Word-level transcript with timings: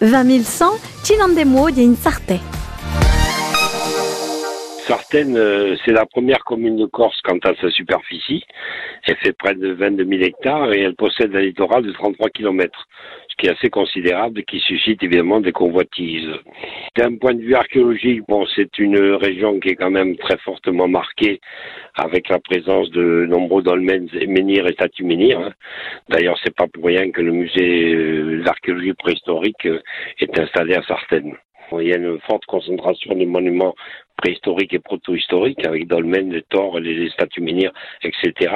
20 0.00 0.44
100, 0.44 0.78
Cinandemo 1.02 1.70
di 1.70 1.82
Insarte. 1.82 2.57
Sartène, 4.88 5.36
euh, 5.36 5.76
c'est 5.84 5.92
la 5.92 6.06
première 6.06 6.42
commune 6.44 6.78
de 6.78 6.86
Corse 6.86 7.20
quant 7.22 7.36
à 7.44 7.54
sa 7.60 7.70
superficie. 7.70 8.42
Elle 9.06 9.16
fait 9.16 9.34
près 9.34 9.54
de 9.54 9.72
22 9.74 10.02
000 10.02 10.22
hectares 10.22 10.72
et 10.72 10.80
elle 10.80 10.94
possède 10.94 11.36
un 11.36 11.40
littoral 11.40 11.82
de 11.82 11.92
33 11.92 12.30
km, 12.30 12.88
ce 13.28 13.36
qui 13.36 13.48
est 13.48 13.50
assez 13.50 13.68
considérable 13.68 14.40
et 14.40 14.44
qui 14.44 14.60
suscite 14.60 15.02
évidemment 15.02 15.42
des 15.42 15.52
convoitises. 15.52 16.30
D'un 16.96 17.16
point 17.16 17.34
de 17.34 17.42
vue 17.42 17.54
archéologique, 17.54 18.22
bon, 18.26 18.46
c'est 18.56 18.78
une 18.78 18.98
région 18.98 19.60
qui 19.60 19.68
est 19.68 19.74
quand 19.74 19.90
même 19.90 20.16
très 20.16 20.38
fortement 20.38 20.88
marquée 20.88 21.38
avec 21.94 22.30
la 22.30 22.38
présence 22.38 22.90
de 22.90 23.26
nombreux 23.28 23.62
dolmens 23.62 24.08
menhirs 24.26 24.68
et 24.68 24.72
statues 24.72 25.04
menhirs. 25.04 25.40
Hein. 25.40 25.52
D'ailleurs, 26.08 26.38
c'est 26.42 26.56
pas 26.56 26.66
pour 26.66 26.86
rien 26.86 27.10
que 27.10 27.20
le 27.20 27.32
musée 27.32 27.92
euh, 27.92 28.42
d'archéologie 28.42 28.94
préhistorique 28.94 29.66
euh, 29.66 29.82
est 30.18 30.38
installé 30.38 30.76
à 30.76 30.82
Sartène. 30.84 31.34
Il 31.72 31.88
y 31.88 31.92
a 31.92 31.96
une 31.96 32.18
forte 32.20 32.44
concentration 32.46 33.14
de 33.14 33.24
monuments 33.24 33.74
préhistoriques 34.16 34.74
et 34.74 34.78
proto-historiques 34.78 35.64
avec 35.66 35.86
dolmens, 35.86 36.30
des 36.30 36.42
tors, 36.42 36.78
les 36.80 37.08
statues 37.10 37.40
menhirs, 37.40 37.72
etc. 38.02 38.54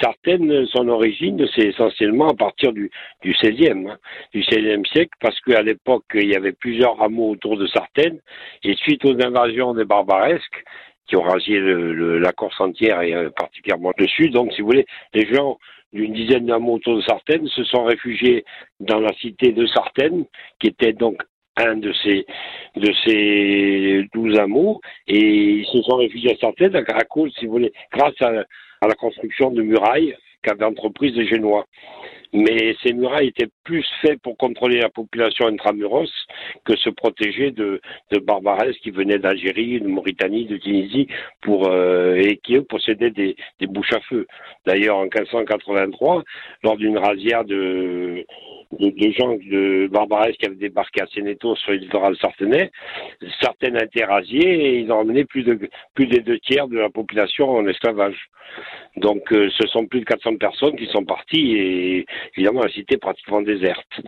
Certaines, 0.00 0.66
son 0.66 0.88
origine, 0.88 1.44
c'est 1.54 1.68
essentiellement 1.68 2.28
à 2.28 2.34
partir 2.34 2.72
du, 2.72 2.90
du 3.22 3.32
16e, 3.32 3.90
hein, 3.90 3.98
du 4.32 4.42
16e 4.42 4.86
siècle, 4.86 5.12
parce 5.20 5.38
qu'à 5.40 5.62
l'époque, 5.62 6.04
il 6.14 6.30
y 6.30 6.36
avait 6.36 6.52
plusieurs 6.52 7.00
hameaux 7.02 7.30
autour 7.30 7.56
de 7.56 7.66
Sartène, 7.66 8.20
et 8.62 8.74
suite 8.76 9.04
aux 9.04 9.20
invasions 9.20 9.74
des 9.74 9.84
barbaresques, 9.84 10.64
qui 11.08 11.16
ont 11.16 11.22
rasé 11.22 11.58
la 11.58 12.32
Corse 12.32 12.60
entière 12.60 13.02
et 13.02 13.12
euh, 13.12 13.28
particulièrement 13.30 13.92
le 13.98 14.06
sud, 14.06 14.32
donc 14.32 14.52
si 14.52 14.60
vous 14.60 14.68
voulez, 14.68 14.86
les 15.14 15.26
gens 15.32 15.58
d'une 15.92 16.14
dizaine 16.14 16.46
d'hameaux 16.46 16.74
autour 16.74 16.96
de 16.96 17.02
Sartène 17.02 17.46
se 17.48 17.64
sont 17.64 17.84
réfugiés 17.84 18.44
dans 18.80 18.98
la 18.98 19.12
cité 19.14 19.52
de 19.52 19.66
Sartène, 19.66 20.24
qui 20.58 20.68
était 20.68 20.92
donc 20.92 21.22
un 21.56 21.76
de 21.76 21.92
ces 22.02 22.26
de 22.76 22.92
ces 23.04 24.08
douze 24.14 24.38
hameaux 24.38 24.80
et 25.06 25.18
ils 25.18 25.66
se 25.66 25.82
sont 25.82 25.96
réfugiés 25.96 26.32
à 26.32 26.36
Sartène 26.36 26.76
à 26.76 27.04
cause, 27.04 27.34
si 27.38 27.46
vous 27.46 27.52
voulez, 27.52 27.72
grâce 27.92 28.20
à, 28.20 28.30
la 28.30 28.94
construction 28.94 29.50
de 29.50 29.62
murailles 29.62 30.16
qu'avaient 30.42 30.64
entreprise 30.64 31.14
les 31.14 31.26
Génois. 31.26 31.66
Mais 32.32 32.74
ces 32.82 32.94
murailles 32.94 33.28
étaient 33.28 33.50
plus 33.64 33.84
faites 34.00 34.20
pour 34.22 34.36
contrôler 34.38 34.78
la 34.78 34.88
population 34.88 35.46
intramuros 35.46 36.10
que 36.64 36.76
se 36.76 36.88
protéger 36.88 37.50
de, 37.50 37.80
de 38.10 38.18
barbaresques 38.18 38.80
qui 38.80 38.90
venaient 38.90 39.18
d'Algérie, 39.18 39.80
de 39.80 39.86
Mauritanie, 39.86 40.46
de 40.46 40.56
Tunisie, 40.56 41.08
pour, 41.42 41.68
euh, 41.68 42.14
et 42.16 42.38
qui 42.38 42.56
eux 42.56 42.62
possédaient 42.62 43.10
des, 43.10 43.36
des 43.60 43.66
bouches 43.66 43.92
à 43.92 44.00
feu. 44.00 44.26
D'ailleurs, 44.66 44.96
en 44.96 45.04
1583, 45.04 46.22
lors 46.62 46.76
d'une 46.76 46.96
rasière 46.96 47.44
de, 47.44 48.24
de, 48.78 49.10
gens 49.12 49.34
de 49.36 49.88
barbaresques 49.88 50.38
qui 50.38 50.46
avaient 50.46 50.54
débarqué 50.54 51.02
à 51.02 51.06
Sénéto 51.08 51.54
sur 51.56 51.72
le 51.72 51.78
littoral 51.78 52.16
sartenais, 52.16 52.70
certaines 53.40 53.76
étaient 53.76 54.04
rasiées 54.04 54.66
et 54.66 54.78
ils 54.78 54.90
ont 54.90 55.00
emmené 55.00 55.24
plus, 55.24 55.42
de, 55.42 55.58
plus 55.94 56.06
des 56.06 56.20
deux 56.20 56.38
tiers 56.38 56.68
de 56.68 56.78
la 56.78 56.90
population 56.90 57.50
en 57.50 57.66
esclavage. 57.66 58.28
Donc 58.96 59.32
euh, 59.32 59.50
ce 59.50 59.66
sont 59.68 59.86
plus 59.86 60.00
de 60.00 60.04
400 60.04 60.36
personnes 60.36 60.76
qui 60.76 60.86
sont 60.86 61.04
parties 61.04 61.56
et 61.56 62.06
évidemment 62.36 62.62
la 62.62 62.70
cité 62.70 62.94
est 62.94 62.98
pratiquement 62.98 63.42
déserte. 63.42 64.00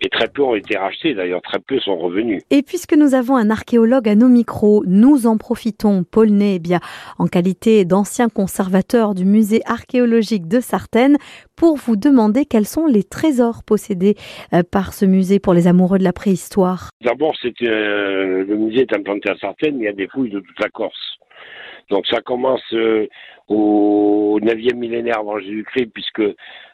Et 0.00 0.08
très 0.08 0.28
peu 0.28 0.42
ont 0.42 0.54
été 0.54 0.76
rachetés, 0.76 1.14
d'ailleurs, 1.14 1.40
très 1.40 1.60
peu 1.60 1.78
sont 1.78 1.96
revenus. 1.96 2.42
Et 2.50 2.62
puisque 2.62 2.94
nous 2.94 3.14
avons 3.14 3.36
un 3.36 3.48
archéologue 3.48 4.08
à 4.08 4.14
nos 4.14 4.28
micros, 4.28 4.82
nous 4.86 5.26
en 5.26 5.38
profitons, 5.38 6.04
Paul 6.04 6.30
Ney, 6.30 6.58
bien, 6.58 6.80
en 7.18 7.26
qualité 7.26 7.84
d'ancien 7.84 8.28
conservateur 8.28 9.14
du 9.14 9.24
musée 9.24 9.62
archéologique 9.66 10.48
de 10.48 10.60
Sartène, 10.60 11.16
pour 11.56 11.76
vous 11.76 11.96
demander 11.96 12.44
quels 12.44 12.66
sont 12.66 12.86
les 12.86 13.04
trésors 13.04 13.62
possédés 13.64 14.16
euh, 14.52 14.62
par 14.68 14.92
ce 14.92 15.06
musée 15.06 15.38
pour 15.38 15.54
les 15.54 15.68
amoureux 15.68 15.98
de 15.98 16.04
la 16.04 16.12
préhistoire. 16.12 16.90
D'abord, 17.00 17.34
euh, 17.44 18.44
le 18.44 18.56
musée 18.56 18.80
est 18.80 18.92
implanté 18.92 19.30
à 19.30 19.36
Sartène, 19.36 19.78
il 19.78 19.84
y 19.84 19.88
a 19.88 19.92
des 19.92 20.08
fouilles 20.08 20.30
de 20.30 20.40
toute 20.40 20.60
la 20.60 20.68
Corse. 20.68 21.18
Donc 21.90 22.06
ça 22.06 22.20
commence 22.20 22.62
euh, 22.72 23.06
au 23.48 24.38
9e 24.40 24.74
millénaire 24.74 25.18
avant 25.18 25.38
Jésus-Christ, 25.38 25.90
puisque 25.92 26.22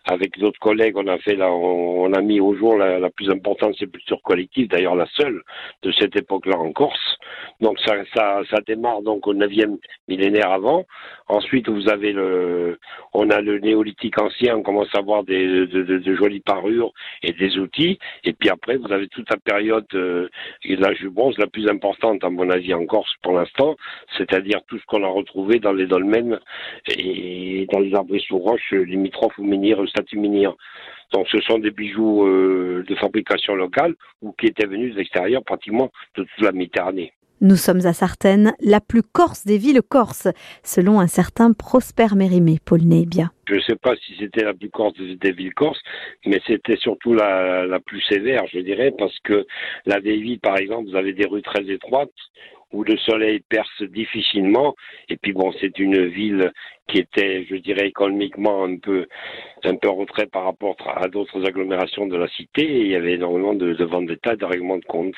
avec 0.04 0.38
d'autres 0.38 0.58
collègues, 0.60 0.96
on 0.96 1.06
a 1.06 1.18
fait 1.18 1.36
là, 1.36 1.52
on, 1.52 2.12
a 2.12 2.20
mis 2.22 2.40
au 2.40 2.54
jour 2.54 2.76
la, 2.76 2.98
la 2.98 3.10
plus 3.10 3.30
importante 3.30 3.76
sépulture 3.76 4.20
collective, 4.22 4.68
d'ailleurs 4.68 4.94
la 4.94 5.06
seule 5.14 5.42
de 5.82 5.92
cette 5.92 6.16
époque-là 6.16 6.56
en 6.56 6.72
Corse. 6.72 7.16
Donc 7.60 7.78
ça, 7.80 7.94
ça, 8.14 8.40
ça 8.50 8.58
démarre 8.66 9.02
donc 9.02 9.26
au 9.26 9.34
9e 9.34 9.78
millénaire 10.08 10.50
avant. 10.50 10.86
Ensuite, 11.28 11.68
vous 11.68 11.88
avez 11.88 12.12
le, 12.12 12.78
on 13.12 13.28
a 13.30 13.40
le 13.40 13.58
néolithique 13.58 14.20
ancien, 14.20 14.56
on 14.56 14.62
commence 14.62 14.88
à 14.94 14.98
avoir 14.98 15.22
des, 15.22 15.46
de, 15.46 15.82
de, 15.82 15.98
de 15.98 16.14
jolies 16.14 16.40
parures 16.40 16.92
et 17.22 17.32
des 17.32 17.58
outils. 17.58 17.98
Et 18.24 18.32
puis 18.32 18.48
après, 18.48 18.76
vous 18.76 18.90
avez 18.92 19.06
toute 19.08 19.28
la 19.30 19.36
période 19.36 19.86
euh, 19.94 20.28
l'âge 20.64 20.98
du 20.98 21.10
bronze, 21.10 21.36
la 21.38 21.46
plus 21.46 21.68
importante 21.68 22.24
à 22.24 22.30
mon 22.30 22.48
avis 22.50 22.74
en 22.74 22.86
Corse 22.86 23.12
pour 23.22 23.32
l'instant, 23.32 23.76
c'est-à-dire 24.16 24.60
tout 24.66 24.78
ce 24.78 24.84
qu'on 24.86 25.04
a 25.04 25.08
retrouvé 25.08 25.58
dans 25.58 25.72
les 25.72 25.86
dolmens 25.86 26.38
et 26.88 27.66
dans 27.72 27.78
les 27.78 27.94
arbres 27.94 28.16
sous 28.18 28.38
roches 28.38 28.72
limitrophes 28.72 29.38
ou 29.38 29.44
menhirs, 29.44 29.82
statues 29.88 30.18
menhirs. 30.18 30.54
Donc 31.12 31.26
ce 31.28 31.38
sont 31.40 31.58
des 31.58 31.70
bijoux 31.70 32.26
euh, 32.26 32.84
de 32.88 32.94
fabrication 32.94 33.54
locale 33.54 33.94
ou 34.22 34.32
qui 34.32 34.46
étaient 34.46 34.66
venus 34.66 34.94
de 34.94 34.98
l'extérieur 34.98 35.42
pratiquement 35.44 35.90
de 36.16 36.22
toute 36.22 36.44
la 36.44 36.52
Méditerranée. 36.52 37.12
Nous 37.42 37.56
sommes 37.56 37.86
à 37.86 37.94
Sartène, 37.94 38.52
la 38.60 38.80
plus 38.80 39.02
corse 39.02 39.46
des 39.46 39.56
villes 39.56 39.80
corses, 39.80 40.28
selon 40.62 41.00
un 41.00 41.06
certain 41.06 41.54
Prosper 41.54 42.08
Mérimée, 42.14 42.58
Paul 42.62 42.82
Nébia. 42.82 43.30
Je 43.48 43.54
ne 43.54 43.60
sais 43.60 43.76
pas 43.76 43.96
si 43.96 44.14
c'était 44.18 44.44
la 44.44 44.52
plus 44.52 44.68
corse 44.68 44.92
des 44.98 45.32
villes 45.32 45.54
corses, 45.54 45.80
mais 46.26 46.38
c'était 46.46 46.76
surtout 46.76 47.14
la, 47.14 47.64
la 47.64 47.80
plus 47.80 48.02
sévère, 48.02 48.42
je 48.52 48.58
dirais, 48.58 48.92
parce 48.96 49.18
que 49.20 49.46
la 49.86 50.00
vieille 50.00 50.20
ville, 50.20 50.38
par 50.38 50.58
exemple, 50.58 50.90
vous 50.90 50.96
avez 50.96 51.14
des 51.14 51.24
rues 51.24 51.40
très 51.40 51.64
étroites 51.64 52.10
où 52.72 52.84
le 52.84 52.96
soleil 52.98 53.40
perce 53.48 53.82
difficilement. 53.82 54.74
Et 55.08 55.16
puis 55.16 55.32
bon, 55.32 55.52
c'est 55.60 55.78
une 55.78 56.06
ville 56.06 56.52
qui 56.88 56.98
était, 56.98 57.46
je 57.48 57.56
dirais, 57.56 57.86
économiquement 57.86 58.64
un 58.64 58.76
peu, 58.76 59.06
un 59.64 59.76
peu 59.76 59.88
en 59.88 59.94
retrait 59.94 60.26
par 60.26 60.44
rapport 60.44 60.76
à 60.96 61.08
d'autres 61.08 61.46
agglomérations 61.46 62.06
de 62.06 62.16
la 62.16 62.28
cité. 62.28 62.64
Il 62.64 62.88
y 62.88 62.96
avait 62.96 63.14
énormément 63.14 63.54
de, 63.54 63.74
de 63.74 63.84
ventes 63.84 64.06
d'État, 64.06 64.36
de 64.36 64.44
règlements 64.44 64.78
de 64.78 64.84
compte. 64.84 65.14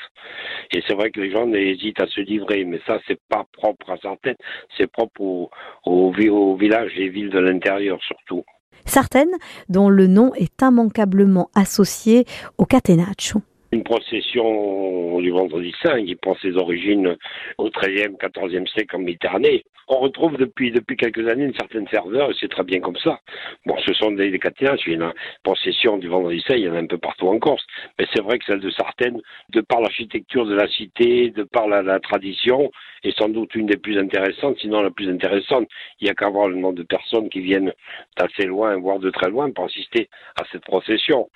Et 0.71 0.81
c'est 0.87 0.93
vrai 0.93 1.09
que 1.11 1.19
les 1.19 1.31
gens 1.31 1.51
hésitent 1.53 2.01
à 2.01 2.07
se 2.07 2.21
livrer, 2.21 2.63
mais 2.63 2.79
ça, 2.85 2.99
c'est 3.07 3.19
pas 3.29 3.45
propre 3.53 3.91
à 3.91 3.97
Sartène, 3.97 4.35
c'est 4.77 4.91
propre 4.91 5.21
aux, 5.21 5.49
aux, 5.85 6.13
aux 6.13 6.55
villages 6.55 6.93
et 6.97 7.09
villes 7.09 7.29
de 7.29 7.39
l'intérieur 7.39 7.99
surtout. 8.03 8.43
Sartène, 8.85 9.31
dont 9.69 9.89
le 9.89 10.07
nom 10.07 10.33
est 10.35 10.61
immanquablement 10.61 11.49
associé 11.55 12.25
au 12.57 12.65
catenaccio 12.65 13.41
une 13.73 13.83
procession 13.83 15.19
du 15.19 15.31
vendredi 15.31 15.73
saint 15.81 16.05
qui 16.05 16.15
prend 16.15 16.35
ses 16.35 16.55
origines 16.57 17.17
au 17.57 17.69
XIIIe, 17.69 18.15
XIVe 18.21 18.67
siècle 18.67 18.95
en 18.95 18.99
Méditerranée. 18.99 19.63
On 19.89 19.99
retrouve 19.99 20.37
depuis, 20.37 20.71
depuis 20.71 20.95
quelques 20.95 21.27
années 21.27 21.45
une 21.45 21.55
certaine 21.55 21.87
ferveur 21.87 22.31
et 22.31 22.33
c'est 22.39 22.49
très 22.49 22.63
bien 22.63 22.79
comme 22.79 22.95
ça. 22.97 23.19
Bon, 23.65 23.75
ce 23.85 23.93
sont 23.93 24.11
des, 24.11 24.29
des 24.29 24.39
il 24.87 24.93
une 24.93 25.11
procession 25.43 25.97
du 25.97 26.07
vendredi 26.07 26.41
saint, 26.47 26.55
il 26.55 26.63
y 26.63 26.69
en 26.69 26.75
a 26.75 26.79
un 26.79 26.85
peu 26.85 26.97
partout 26.97 27.27
en 27.27 27.39
Corse. 27.39 27.65
Mais 27.99 28.05
c'est 28.13 28.21
vrai 28.21 28.37
que 28.37 28.45
celle 28.45 28.59
de 28.59 28.69
Sartène, 28.69 29.19
de 29.49 29.61
par 29.61 29.81
l'architecture 29.81 30.45
de 30.45 30.55
la 30.55 30.67
cité, 30.67 31.31
de 31.31 31.43
par 31.43 31.67
la, 31.67 31.81
la, 31.81 31.99
tradition, 31.99 32.71
est 33.03 33.17
sans 33.17 33.27
doute 33.27 33.55
une 33.55 33.65
des 33.65 33.77
plus 33.77 33.97
intéressantes, 33.99 34.57
sinon 34.59 34.81
la 34.81 34.91
plus 34.91 35.09
intéressante. 35.09 35.67
Il 35.99 36.05
n'y 36.05 36.11
a 36.11 36.13
qu'à 36.13 36.29
voir 36.29 36.47
le 36.47 36.55
nombre 36.55 36.75
de 36.75 36.83
personnes 36.83 37.29
qui 37.29 37.41
viennent 37.41 37.73
d'assez 38.17 38.45
loin, 38.45 38.77
voire 38.77 38.99
de 38.99 39.09
très 39.09 39.29
loin, 39.29 39.51
pour 39.51 39.65
assister 39.65 40.09
à 40.39 40.43
cette 40.51 40.63
procession. 40.63 41.29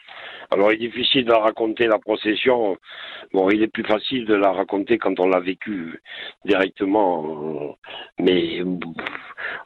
Alors 0.51 0.71
il 0.71 0.75
est 0.75 0.87
difficile 0.87 1.25
de 1.25 1.33
raconter 1.33 1.87
la 1.87 1.99
procession 1.99 2.26
bon, 3.33 3.49
il 3.49 3.63
est 3.63 3.67
plus 3.67 3.83
facile 3.83 4.25
de 4.25 4.35
la 4.35 4.51
raconter 4.51 4.97
quand 4.97 5.19
on 5.19 5.27
l'a 5.27 5.39
vécu 5.39 6.01
directement. 6.45 7.77
Mais 8.19 8.61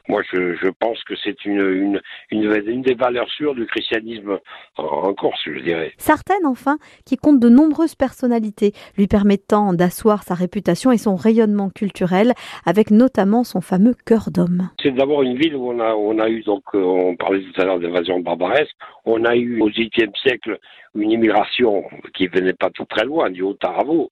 moi, 0.08 0.22
je, 0.32 0.54
je 0.56 0.68
pense 0.68 1.02
que 1.04 1.14
c'est 1.22 1.44
une, 1.44 1.60
une, 1.60 2.00
une, 2.30 2.62
une, 2.66 2.82
des 2.82 2.94
valeurs 2.94 3.28
sûres 3.30 3.54
du 3.54 3.66
christianisme 3.66 4.38
en, 4.76 5.14
Corse, 5.14 5.40
je 5.44 5.60
dirais. 5.60 5.92
Certaines, 5.98 6.46
enfin, 6.46 6.78
qui 7.04 7.16
compte 7.16 7.40
de 7.40 7.48
nombreuses 7.48 7.94
personnalités, 7.94 8.72
lui 8.96 9.06
permettant 9.06 9.72
d'asseoir 9.72 10.22
sa 10.22 10.34
réputation 10.34 10.92
et 10.92 10.98
son 10.98 11.16
rayonnement 11.16 11.70
culturel, 11.70 12.32
avec 12.66 12.90
notamment 12.90 13.44
son 13.44 13.60
fameux 13.60 13.94
cœur 14.06 14.30
d'homme. 14.30 14.70
C'est 14.82 14.92
d'abord 14.92 15.22
une 15.22 15.36
ville 15.36 15.56
où 15.56 15.70
on 15.70 15.80
a, 15.80 15.94
on 15.94 16.18
a 16.18 16.28
eu, 16.28 16.42
donc, 16.42 16.62
euh, 16.74 16.82
on 16.82 17.16
parlait 17.16 17.42
tout 17.42 17.60
à 17.60 17.64
l'heure 17.64 17.80
d'invasion 17.80 18.20
barbaresque, 18.20 18.74
on 19.04 19.24
a 19.24 19.36
eu 19.36 19.60
au 19.60 19.68
XVIIIe 19.68 20.12
siècle 20.22 20.58
une 20.94 21.10
immigration 21.10 21.84
qui 22.14 22.26
venait 22.26 22.52
pas 22.52 22.70
tout 22.70 22.84
très 22.84 23.04
loin, 23.04 23.30
du 23.30 23.42
Haut-Taravo. 23.42 24.10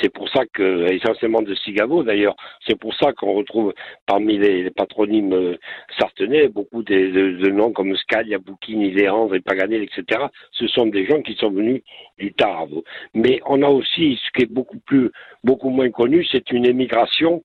C'est 0.00 0.12
pour 0.12 0.28
ça 0.28 0.44
que, 0.52 0.92
essentiellement 0.92 1.42
de 1.42 1.54
Sigavo 1.54 2.02
d'ailleurs, 2.02 2.36
c'est 2.66 2.78
pour 2.78 2.94
ça 2.94 3.12
qu'on 3.12 3.32
retrouve 3.32 3.72
parmi 4.06 4.38
les, 4.38 4.70
patronymes 4.70 5.32
euh, 5.32 5.56
sartenais 5.98 6.48
beaucoup 6.48 6.82
de, 6.82 7.48
noms 7.50 7.72
comme 7.72 7.96
Scalia, 7.96 8.38
Bouquini, 8.38 8.90
Léandre 8.90 9.34
et 9.34 9.40
Paganel, 9.40 9.82
etc. 9.82 10.20
Ce 10.52 10.66
sont 10.66 10.86
des 10.86 11.06
gens 11.06 11.22
qui 11.22 11.34
sont 11.34 11.50
venus 11.50 11.82
du 12.18 12.32
Taravo. 12.32 12.84
Mais 13.14 13.40
on 13.46 13.62
a 13.62 13.68
aussi, 13.68 14.20
ce 14.24 14.30
qui 14.32 14.44
est 14.44 14.52
beaucoup 14.52 14.78
plus, 14.78 15.10
beaucoup 15.42 15.70
moins 15.70 15.90
connu, 15.90 16.24
c'est 16.30 16.50
une 16.50 16.66
émigration 16.66 17.42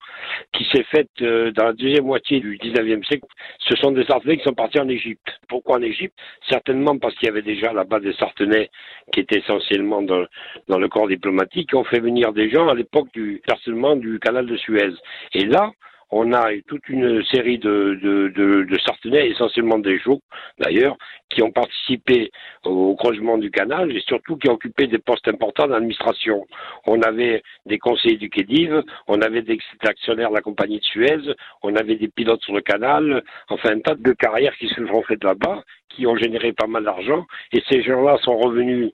qui 0.53 0.65
s'est 0.71 0.83
faite 0.83 1.09
euh, 1.21 1.51
dans 1.51 1.65
la 1.65 1.73
deuxième 1.73 2.05
moitié 2.05 2.39
du 2.39 2.57
19e 2.57 3.05
siècle. 3.05 3.25
Ce 3.59 3.75
sont 3.77 3.91
des 3.91 4.05
Sartenais 4.05 4.37
qui 4.37 4.43
sont 4.43 4.53
partis 4.53 4.79
en 4.79 4.89
Égypte. 4.89 5.27
Pourquoi 5.47 5.77
en 5.77 5.81
Égypte? 5.81 6.15
Certainement 6.49 6.97
parce 6.97 7.15
qu'il 7.15 7.27
y 7.27 7.31
avait 7.31 7.41
déjà 7.41 7.73
là-bas 7.73 7.99
des 7.99 8.13
Sartenais 8.13 8.69
qui 9.13 9.21
étaient 9.21 9.39
essentiellement 9.39 10.01
dans, 10.01 10.25
le 10.67 10.87
corps 10.87 11.07
diplomatique, 11.07 11.69
qui 11.71 11.83
fait 11.89 11.99
venir 11.99 12.31
gens 12.47 12.67
à 12.67 12.75
l'époque 12.75 13.09
du 13.11 13.41
harcèlement 13.47 13.95
du 13.95 14.19
canal 14.19 14.45
de 14.45 14.55
Suez. 14.55 14.93
Et 15.33 15.45
là, 15.45 15.71
on 16.11 16.33
a 16.33 16.49
toute 16.67 16.87
une 16.89 17.23
série 17.25 17.59
de, 17.59 17.99
de, 18.01 18.29
de, 18.29 19.29
essentiellement 19.29 19.77
des 19.77 19.99
jours 19.99 20.21
d'ailleurs, 20.59 20.97
qui 21.29 21.43
ont 21.43 21.51
participé 21.51 22.31
au 22.63 22.95
creusement 22.95 23.37
du 23.37 23.51
canal 23.51 23.95
et 23.95 24.01
surtout 24.01 24.37
qui 24.37 24.49
ont 24.49 24.53
occupé 24.53 24.87
des 24.87 24.97
postes 24.97 25.27
importants 25.27 25.67
dans 25.67 25.73
l'administration. 25.73 26.47
On 26.87 27.01
avait 27.01 27.43
des 27.65 27.77
conseillers 27.77 28.17
du 28.17 28.29
Khedive, 28.29 28.83
on 29.07 29.21
avait 29.21 29.43
des 29.43 29.59
actionnaires 29.83 30.29
de 30.29 30.35
la 30.35 30.41
compagnie 30.41 30.79
de 30.79 30.83
Suez, 30.83 31.33
on 31.61 31.75
avait 31.75 31.95
des 31.95 32.07
pilotes 32.07 32.41
sur 32.41 32.55
le 32.55 32.61
canal, 32.61 33.23
enfin 33.49 33.69
un 33.71 33.79
tas 33.79 33.95
de 33.95 34.11
carrières 34.13 34.55
qui 34.57 34.67
se 34.69 34.85
sont 34.85 35.03
faites 35.03 35.23
là-bas, 35.23 35.63
qui 35.89 36.07
ont 36.07 36.15
généré 36.15 36.53
pas 36.53 36.67
mal 36.67 36.83
d'argent, 36.83 37.25
et 37.51 37.61
ces 37.69 37.83
gens-là 37.83 38.17
sont 38.23 38.37
revenus 38.37 38.91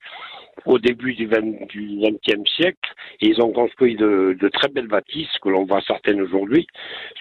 au 0.66 0.80
début 0.80 1.13
du 1.13 1.28
XXe 1.28 2.50
siècle 2.56 2.96
ils 3.22 3.42
ont 3.42 3.52
construit 3.52 3.96
de, 3.96 4.38
très 4.54 4.68
belles 4.69 4.88
bâtisses 4.88 5.38
que 5.42 5.50
l'on 5.50 5.66
voit 5.66 5.81
certaines 5.81 6.22
aujourd'hui, 6.22 6.68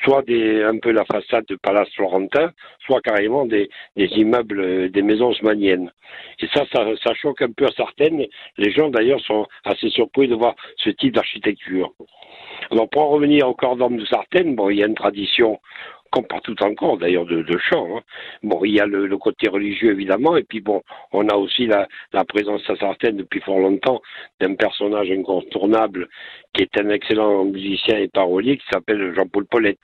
soit 0.03 0.25
un 0.29 0.79
peu 0.79 0.91
la 0.91 1.05
façade 1.05 1.45
de 1.47 1.57
Palace 1.57 1.89
Florentin, 1.95 2.53
soit 2.87 3.01
carrément 3.01 3.47
des, 3.47 3.69
immeubles, 3.97 4.91
des 4.91 5.03
maisons 5.03 5.29
osmaniennes. 5.29 5.91
Et 6.41 6.47
ça, 6.55 6.65
ça, 6.73 7.15
choque 7.15 7.43
un 7.43 7.51
peu 7.51 7.65
à 7.67 7.73
certaines. 7.77 8.27
Les 8.59 8.73
gens 8.73 8.89
d'ailleurs 8.89 9.21
sont 9.21 9.47
assez 9.65 9.89
surpris 9.91 10.29
de 10.29 10.35
voir 10.35 10.55
ce 10.77 10.91
type 10.91 11.15
d'architecture. 11.15 11.93
Alors 12.71 12.89
pour 12.89 13.03
en 13.03 13.09
revenir 13.09 13.49
au 13.49 13.55
cordon 13.55 13.91
de 13.91 14.05
Sartène, 14.07 14.55
bon, 14.55 14.71
il 14.71 14.79
y 14.79 14.83
a 14.83 14.87
une 14.87 14.95
tradition 14.95 15.61
comme 16.15 16.27
partout 16.27 16.55
encore 16.63 16.97
d'ailleurs 16.97 17.27
de, 17.27 17.43
de 17.43 17.59
chant. 17.59 17.97
Hein. 17.97 18.03
Bon, 18.45 18.65
il 18.65 18.73
y 18.73 18.81
a 18.81 18.87
le, 18.87 19.19
côté 19.19 19.49
religieux 19.49 19.91
évidemment, 19.91 20.37
et 20.37 20.45
puis 20.45 20.61
bon, 20.61 20.81
on 21.13 21.29
a 21.29 21.35
aussi 21.35 21.67
la, 21.67 21.89
la 22.13 22.25
présence 22.25 22.63
certaine 22.79 23.17
depuis 23.17 23.41
fort 23.41 23.59
longtemps 23.59 24.01
d'un 24.41 24.55
personnage 24.55 25.11
incontournable 25.11 26.09
qui 26.53 26.63
est 26.63 26.81
un 26.81 26.89
excellent 26.91 27.45
musicien 27.45 27.99
et 27.99 28.07
parolier 28.07 28.59
qui 28.59 28.65
s'appelle 28.73 29.13
Jean-Paul 29.17 29.47
Paulette 29.47 29.83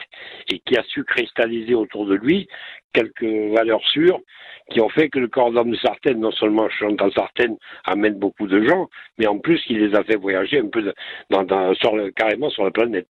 et 0.49 0.61
qui 0.61 0.77
a 0.77 0.85
su 0.85 1.03
cristalliser 1.03 1.75
autour 1.75 2.07
de 2.07 2.15
lui 2.15 2.49
quelques 2.93 3.55
valeurs 3.55 3.85
sûres 3.89 4.21
qui 4.71 4.81
ont 4.81 4.89
fait 4.89 5.09
que 5.09 5.19
le 5.19 5.29
corps 5.29 5.51
d'homme 5.51 5.73
de 5.73 5.77
Sartène, 5.77 6.21
non 6.21 6.31
seulement 6.33 6.69
chantant 6.71 7.11
Sartène, 7.11 7.57
amène 7.85 8.19
beaucoup 8.19 8.47
de 8.47 8.65
gens, 8.67 8.89
mais 9.19 9.27
en 9.27 9.39
plus 9.39 9.61
il 9.69 9.79
les 9.79 9.97
a 9.97 10.05
fait 10.05 10.17
voyager 10.17 10.61
un 10.61 10.69
peu 10.69 10.93
dans, 11.31 11.43
dans, 11.43 11.75
sur 11.75 11.97
le, 11.97 12.11
carrément 12.11 12.51
sur 12.51 12.65
la 12.65 12.71
planète. 12.71 13.09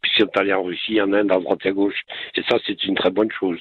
Puis 0.00 0.10
ils 0.16 0.22
sont 0.22 0.36
allés 0.36 0.52
en 0.52 0.64
Russie, 0.64 1.00
en 1.00 1.12
Inde, 1.12 1.30
à 1.30 1.38
droite 1.38 1.60
et 1.64 1.68
à 1.68 1.72
gauche. 1.72 2.02
Et 2.34 2.42
ça, 2.42 2.58
c'est 2.66 2.82
une 2.84 2.96
très 2.96 3.10
bonne 3.10 3.30
chose. 3.30 3.60